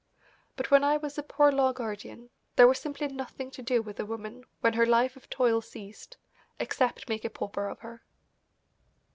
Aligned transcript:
But 0.55 0.71
when 0.71 0.83
I 0.83 0.97
was 0.97 1.19
a 1.19 1.21
Poor 1.21 1.51
Law 1.51 1.73
Guardian 1.73 2.31
there 2.55 2.67
was 2.67 2.79
simply 2.79 3.07
nothing 3.09 3.51
to 3.51 3.61
do 3.61 3.83
with 3.83 3.99
a 3.99 4.05
woman 4.07 4.45
when 4.61 4.73
her 4.73 4.87
life 4.87 5.15
of 5.15 5.29
toil 5.29 5.61
ceased 5.61 6.17
except 6.59 7.07
make 7.07 7.23
a 7.23 7.29
pauper 7.29 7.67
of 7.67 7.81
her. 7.81 8.01